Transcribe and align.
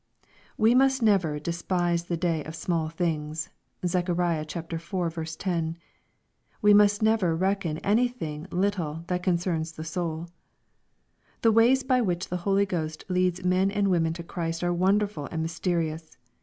We 0.57 0.73
must 0.73 1.03
never" 1.03 1.37
despise 1.39 2.05
the 2.05 2.17
day 2.17 2.43
of 2.45 2.55
small 2.55 2.89
things." 2.89 3.49
(Zech. 3.85 4.09
iv. 4.09 4.17
10.) 5.37 5.77
We 6.59 6.73
must 6.73 7.03
never 7.03 7.35
reckon 7.35 7.77
anything 7.77 8.47
little 8.49 9.03
that 9.05 9.21
concerns 9.21 9.73
the 9.73 9.83
soul. 9.83 10.27
The 11.43 11.51
ways 11.51 11.83
by 11.83 12.01
which 12.01 12.29
the 12.29 12.37
HolyGhost 12.39 13.03
leads 13.09 13.45
men 13.45 13.69
and 13.69 13.89
women 13.89 14.13
to 14.13 14.23
Christ 14.23 14.63
are 14.63 14.73
wonderful 14.73 15.27
and 15.27 15.43
mysterious. 15.43 16.17